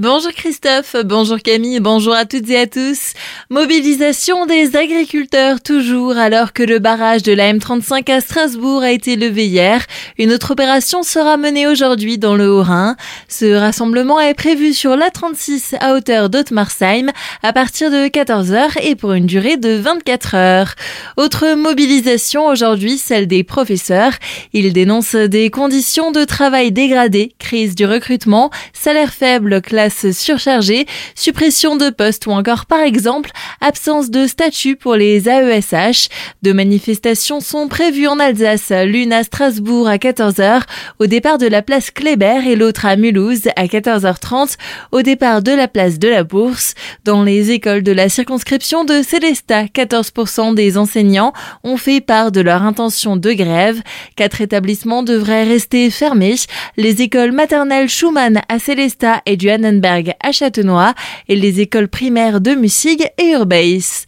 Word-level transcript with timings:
Bonjour 0.00 0.30
Christophe, 0.30 0.94
bonjour 1.04 1.38
Camille, 1.40 1.80
bonjour 1.80 2.14
à 2.14 2.24
toutes 2.24 2.48
et 2.50 2.56
à 2.60 2.68
tous. 2.68 3.14
Mobilisation 3.50 4.46
des 4.46 4.76
agriculteurs 4.76 5.60
toujours 5.60 6.16
alors 6.16 6.52
que 6.52 6.62
le 6.62 6.78
barrage 6.78 7.24
de 7.24 7.32
la 7.32 7.52
M35 7.52 8.08
à 8.12 8.20
Strasbourg 8.20 8.84
a 8.84 8.92
été 8.92 9.16
levé 9.16 9.48
hier. 9.48 9.84
Une 10.16 10.30
autre 10.30 10.52
opération 10.52 11.02
sera 11.02 11.36
menée 11.36 11.66
aujourd'hui 11.66 12.16
dans 12.16 12.36
le 12.36 12.48
Haut-Rhin. 12.48 12.94
Ce 13.26 13.52
rassemblement 13.56 14.20
est 14.20 14.34
prévu 14.34 14.72
sur 14.72 14.96
l'A36 14.96 15.76
à 15.80 15.94
hauteur 15.94 16.30
d'Ottmarsheim 16.30 17.10
à 17.42 17.52
partir 17.52 17.90
de 17.90 18.06
14h 18.06 18.80
et 18.80 18.94
pour 18.94 19.14
une 19.14 19.26
durée 19.26 19.56
de 19.56 19.70
24 19.70 20.36
heures. 20.36 20.74
Autre 21.16 21.56
mobilisation 21.56 22.46
aujourd'hui, 22.46 22.98
celle 22.98 23.26
des 23.26 23.42
professeurs. 23.42 24.12
Ils 24.52 24.72
dénoncent 24.72 25.16
des 25.16 25.50
conditions 25.50 26.12
de 26.12 26.22
travail 26.22 26.70
dégradées, 26.70 27.32
crise 27.40 27.74
du 27.74 27.84
recrutement, 27.84 28.52
salaire 28.72 29.12
faible, 29.12 29.60
surchargée, 29.90 30.86
suppression 31.14 31.76
de 31.76 31.90
postes 31.90 32.26
ou 32.26 32.32
encore 32.32 32.66
par 32.66 32.80
exemple 32.80 33.30
absence 33.60 34.10
de 34.10 34.26
statut 34.26 34.76
pour 34.76 34.94
les 34.94 35.28
AESH. 35.28 36.08
Deux 36.42 36.54
manifestations 36.54 37.40
sont 37.40 37.68
prévues 37.68 38.06
en 38.06 38.18
Alsace, 38.18 38.72
l'une 38.84 39.12
à 39.12 39.24
Strasbourg 39.24 39.88
à 39.88 39.96
14h 39.96 40.62
au 40.98 41.06
départ 41.06 41.38
de 41.38 41.46
la 41.46 41.62
place 41.62 41.90
Kléber 41.90 42.46
et 42.46 42.56
l'autre 42.56 42.86
à 42.86 42.96
Mulhouse 42.96 43.48
à 43.56 43.66
14h30 43.66 44.56
au 44.92 45.02
départ 45.02 45.42
de 45.42 45.52
la 45.52 45.68
place 45.68 45.98
de 45.98 46.08
la 46.08 46.24
Bourse. 46.24 46.74
Dans 47.04 47.22
les 47.22 47.50
écoles 47.50 47.82
de 47.82 47.92
la 47.92 48.08
circonscription 48.08 48.84
de 48.84 49.02
Célestat, 49.02 49.64
14% 49.64 50.54
des 50.54 50.78
enseignants 50.78 51.32
ont 51.64 51.76
fait 51.76 52.00
part 52.00 52.32
de 52.32 52.40
leur 52.40 52.62
intention 52.62 53.16
de 53.16 53.32
grève. 53.32 53.80
Quatre 54.16 54.40
établissements 54.40 55.02
devraient 55.02 55.44
rester 55.44 55.90
fermés. 55.90 56.36
Les 56.76 57.02
écoles 57.02 57.32
maternelles 57.32 57.88
Schumann 57.88 58.40
à 58.48 58.58
Célestat 58.58 59.22
et 59.26 59.36
du 59.36 59.48
À 59.84 60.32
Châtenois 60.32 60.94
et 61.28 61.36
les 61.36 61.60
écoles 61.60 61.88
primaires 61.88 62.40
de 62.40 62.54
Mussig 62.54 63.06
et 63.18 63.30
Urbeis. 63.32 64.06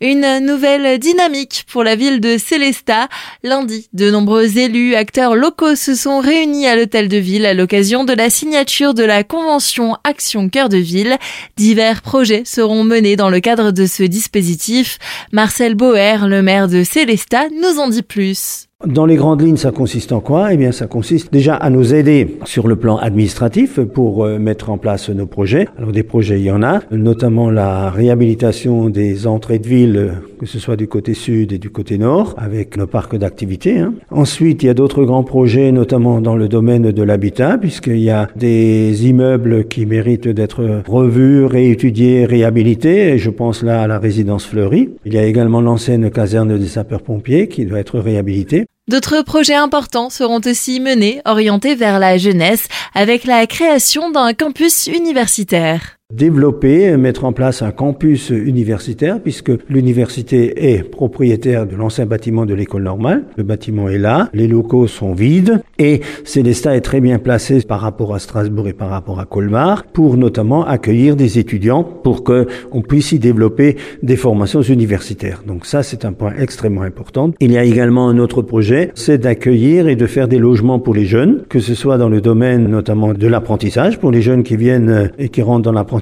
Une 0.00 0.40
nouvelle 0.50 0.98
dynamique 0.98 1.64
pour 1.70 1.84
la 1.84 1.94
ville 1.94 2.20
de 2.20 2.36
Célestat. 2.36 3.08
Lundi, 3.44 3.88
de 3.92 4.10
nombreux 4.10 4.58
élus, 4.58 4.96
acteurs 4.96 5.36
locaux 5.36 5.76
se 5.76 5.94
sont 5.94 6.18
réunis 6.18 6.66
à 6.66 6.74
l'hôtel 6.74 7.08
de 7.08 7.18
ville 7.18 7.46
à 7.46 7.54
l'occasion 7.54 8.02
de 8.02 8.12
la 8.12 8.30
signature 8.30 8.92
de 8.92 9.04
la 9.04 9.22
convention 9.22 9.96
Action 10.02 10.48
Cœur 10.48 10.68
de 10.68 10.76
Ville. 10.76 11.18
Divers 11.56 12.02
projets 12.02 12.42
seront 12.44 12.82
menés 12.82 13.14
dans 13.14 13.30
le 13.30 13.38
cadre 13.38 13.70
de 13.70 13.86
ce 13.86 14.02
dispositif. 14.02 14.98
Marcel 15.30 15.76
Boer, 15.76 16.26
le 16.26 16.42
maire 16.42 16.66
de 16.66 16.82
Célestat, 16.82 17.48
nous 17.50 17.78
en 17.78 17.88
dit 17.88 18.02
plus. 18.02 18.69
Dans 18.86 19.04
les 19.04 19.16
grandes 19.16 19.42
lignes, 19.42 19.58
ça 19.58 19.72
consiste 19.72 20.10
en 20.10 20.20
quoi? 20.20 20.54
Eh 20.54 20.56
bien, 20.56 20.72
ça 20.72 20.86
consiste 20.86 21.30
déjà 21.30 21.54
à 21.54 21.68
nous 21.68 21.92
aider 21.92 22.38
sur 22.46 22.66
le 22.66 22.76
plan 22.76 22.96
administratif 22.96 23.78
pour 23.78 24.24
euh, 24.24 24.38
mettre 24.38 24.70
en 24.70 24.78
place 24.78 25.10
nos 25.10 25.26
projets. 25.26 25.68
Alors, 25.76 25.92
des 25.92 26.02
projets, 26.02 26.40
il 26.40 26.46
y 26.46 26.50
en 26.50 26.62
a, 26.62 26.80
notamment 26.90 27.50
la 27.50 27.90
réhabilitation 27.90 28.88
des 28.88 29.26
entrées 29.26 29.58
de 29.58 29.68
ville, 29.68 30.12
que 30.38 30.46
ce 30.46 30.58
soit 30.58 30.76
du 30.76 30.88
côté 30.88 31.12
sud 31.12 31.52
et 31.52 31.58
du 31.58 31.68
côté 31.68 31.98
nord, 31.98 32.34
avec 32.38 32.78
nos 32.78 32.86
parcs 32.86 33.18
d'activité. 33.18 33.80
Hein. 33.80 33.92
Ensuite, 34.10 34.62
il 34.62 34.66
y 34.66 34.70
a 34.70 34.74
d'autres 34.74 35.04
grands 35.04 35.24
projets, 35.24 35.72
notamment 35.72 36.22
dans 36.22 36.36
le 36.36 36.48
domaine 36.48 36.90
de 36.90 37.02
l'habitat, 37.02 37.58
puisqu'il 37.58 38.00
y 38.00 38.08
a 38.08 38.28
des 38.34 39.06
immeubles 39.06 39.66
qui 39.68 39.84
méritent 39.84 40.28
d'être 40.28 40.80
revus, 40.88 41.44
réétudiés, 41.44 42.24
réhabilités. 42.24 43.10
Et 43.10 43.18
je 43.18 43.28
pense 43.28 43.62
là 43.62 43.82
à 43.82 43.86
la 43.86 43.98
résidence 43.98 44.46
fleurie. 44.46 44.88
Il 45.04 45.12
y 45.12 45.18
a 45.18 45.26
également 45.26 45.60
l'ancienne 45.60 46.10
caserne 46.10 46.58
des 46.58 46.66
sapeurs-pompiers 46.66 47.48
qui 47.48 47.66
doit 47.66 47.78
être 47.78 47.98
réhabilitée. 47.98 48.64
D'autres 48.90 49.22
projets 49.22 49.54
importants 49.54 50.10
seront 50.10 50.40
aussi 50.44 50.80
menés, 50.80 51.22
orientés 51.24 51.76
vers 51.76 52.00
la 52.00 52.18
jeunesse, 52.18 52.66
avec 52.92 53.22
la 53.22 53.46
création 53.46 54.10
d'un 54.10 54.34
campus 54.34 54.88
universitaire 54.88 55.99
développer, 56.10 56.96
mettre 56.96 57.24
en 57.24 57.32
place 57.32 57.62
un 57.62 57.70
campus 57.70 58.30
universitaire, 58.30 59.20
puisque 59.20 59.52
l'université 59.68 60.72
est 60.72 60.82
propriétaire 60.82 61.66
de 61.66 61.76
l'ancien 61.76 62.06
bâtiment 62.06 62.46
de 62.46 62.54
l'école 62.54 62.82
normale. 62.82 63.24
Le 63.36 63.44
bâtiment 63.44 63.88
est 63.88 63.98
là, 63.98 64.28
les 64.34 64.48
locaux 64.48 64.86
sont 64.86 65.12
vides, 65.12 65.62
et 65.78 66.00
Célestat 66.24 66.76
est 66.76 66.80
très 66.80 67.00
bien 67.00 67.18
placé 67.18 67.60
par 67.62 67.80
rapport 67.80 68.14
à 68.14 68.18
Strasbourg 68.18 68.68
et 68.68 68.72
par 68.72 68.90
rapport 68.90 69.20
à 69.20 69.24
Colmar, 69.24 69.84
pour 69.84 70.16
notamment 70.16 70.66
accueillir 70.66 71.16
des 71.16 71.38
étudiants, 71.38 71.84
pour 71.84 72.24
que 72.24 72.46
on 72.72 72.82
puisse 72.82 73.12
y 73.12 73.18
développer 73.18 73.76
des 74.02 74.16
formations 74.16 74.62
universitaires. 74.62 75.42
Donc 75.46 75.66
ça, 75.66 75.82
c'est 75.82 76.04
un 76.04 76.12
point 76.12 76.32
extrêmement 76.38 76.82
important. 76.82 77.30
Il 77.40 77.52
y 77.52 77.58
a 77.58 77.64
également 77.64 78.08
un 78.08 78.18
autre 78.18 78.42
projet, 78.42 78.90
c'est 78.94 79.18
d'accueillir 79.18 79.88
et 79.88 79.96
de 79.96 80.06
faire 80.06 80.28
des 80.28 80.38
logements 80.38 80.78
pour 80.78 80.94
les 80.94 81.04
jeunes, 81.04 81.42
que 81.48 81.60
ce 81.60 81.74
soit 81.74 81.98
dans 81.98 82.08
le 82.08 82.20
domaine 82.20 82.68
notamment 82.68 83.14
de 83.14 83.26
l'apprentissage, 83.26 83.98
pour 83.98 84.10
les 84.10 84.22
jeunes 84.22 84.42
qui 84.42 84.56
viennent 84.56 85.10
et 85.18 85.28
qui 85.28 85.42
rentrent 85.42 85.62
dans 85.62 85.72
l'apprentissage 85.72 85.99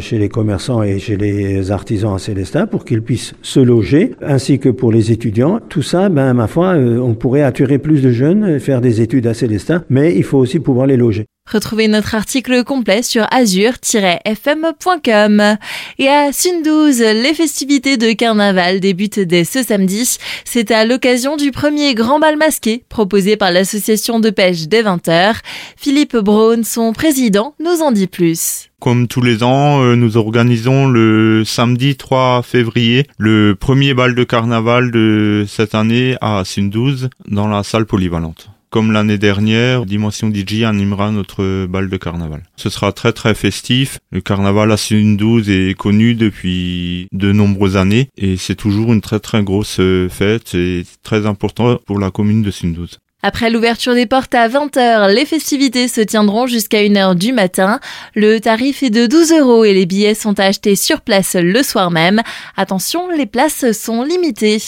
chez 0.00 0.18
les 0.18 0.28
commerçants 0.28 0.82
et 0.82 0.98
chez 0.98 1.16
les 1.16 1.70
artisans 1.70 2.14
à 2.14 2.18
Célestin 2.18 2.66
pour 2.66 2.84
qu'ils 2.84 3.02
puissent 3.02 3.34
se 3.42 3.60
loger, 3.60 4.14
ainsi 4.22 4.58
que 4.58 4.68
pour 4.68 4.92
les 4.92 5.12
étudiants. 5.12 5.60
Tout 5.68 5.82
ça, 5.82 6.08
ben, 6.08 6.34
ma 6.34 6.46
foi, 6.46 6.74
euh, 6.74 6.98
on 6.98 7.14
pourrait 7.14 7.42
attirer 7.42 7.78
plus 7.78 8.02
de 8.02 8.10
jeunes, 8.10 8.60
faire 8.60 8.80
des 8.80 9.00
études 9.00 9.26
à 9.26 9.34
Célestin, 9.34 9.84
mais 9.88 10.14
il 10.16 10.24
faut 10.24 10.38
aussi 10.38 10.60
pouvoir 10.60 10.86
les 10.86 10.96
loger. 10.96 11.26
Retrouvez 11.52 11.88
notre 11.88 12.14
article 12.14 12.62
complet 12.62 13.02
sur 13.02 13.26
azur-fm.com. 13.32 15.56
Et 15.98 16.08
à 16.08 16.32
Sundouze, 16.32 17.00
les 17.00 17.34
festivités 17.34 17.96
de 17.96 18.12
carnaval 18.12 18.78
débutent 18.78 19.18
dès 19.18 19.42
ce 19.42 19.64
samedi. 19.64 20.18
C'est 20.44 20.70
à 20.70 20.84
l'occasion 20.84 21.36
du 21.36 21.50
premier 21.50 21.94
grand 21.94 22.20
bal 22.20 22.36
masqué 22.36 22.84
proposé 22.88 23.36
par 23.36 23.50
l'association 23.50 24.20
de 24.20 24.30
pêche 24.30 24.68
des 24.68 24.84
20h. 24.84 25.38
Philippe 25.76 26.16
Braun, 26.16 26.62
son 26.62 26.92
président, 26.92 27.56
nous 27.58 27.82
en 27.82 27.90
dit 27.90 28.06
plus. 28.06 28.68
Comme 28.78 29.08
tous 29.08 29.20
les 29.20 29.42
ans, 29.42 29.82
euh, 29.82 29.96
nous 29.96 30.16
organisons 30.16 30.86
le 30.86 31.42
samedi 31.44 31.96
3 31.96 32.42
février 32.42 33.06
le 33.18 33.54
premier 33.58 33.92
bal 33.92 34.14
de 34.14 34.24
carnaval 34.24 34.90
de 34.90 35.44
cette 35.48 35.74
année 35.74 36.16
à 36.20 36.42
Sundouze 36.44 37.10
dans 37.28 37.48
la 37.48 37.62
salle 37.62 37.86
polyvalente. 37.86 38.50
Comme 38.70 38.92
l'année 38.92 39.18
dernière, 39.18 39.84
Dimension 39.84 40.32
DJ 40.32 40.62
animera 40.62 41.10
notre 41.10 41.66
bal 41.66 41.88
de 41.88 41.96
carnaval. 41.96 42.44
Ce 42.54 42.70
sera 42.70 42.92
très 42.92 43.12
très 43.12 43.34
festif. 43.34 43.98
Le 44.12 44.20
carnaval 44.20 44.70
à 44.70 44.76
Sundouze 44.76 45.50
est 45.50 45.76
connu 45.76 46.14
depuis 46.14 47.08
de 47.10 47.32
nombreuses 47.32 47.76
années 47.76 48.10
et 48.16 48.36
c'est 48.36 48.54
toujours 48.54 48.92
une 48.92 49.00
très 49.00 49.18
très 49.18 49.42
grosse 49.42 49.80
fête 50.08 50.54
et 50.54 50.84
très 51.02 51.26
important 51.26 51.80
pour 51.84 51.98
la 51.98 52.12
commune 52.12 52.42
de 52.42 52.52
Sundouze. 52.52 53.00
Après 53.22 53.50
l'ouverture 53.50 53.94
des 53.94 54.06
portes 54.06 54.34
à 54.34 54.48
20h, 54.48 55.12
les 55.12 55.26
festivités 55.26 55.88
se 55.88 56.00
tiendront 56.00 56.46
jusqu'à 56.46 56.78
1h 56.78 57.16
du 57.16 57.32
matin. 57.34 57.78
Le 58.14 58.38
tarif 58.38 58.82
est 58.82 58.88
de 58.88 59.06
12 59.06 59.32
euros 59.32 59.64
et 59.64 59.74
les 59.74 59.84
billets 59.84 60.14
sont 60.14 60.40
achetés 60.40 60.74
sur 60.74 61.02
place 61.02 61.34
le 61.34 61.62
soir 61.62 61.90
même. 61.90 62.22
Attention, 62.56 63.10
les 63.10 63.26
places 63.26 63.72
sont 63.72 64.04
limitées. 64.04 64.58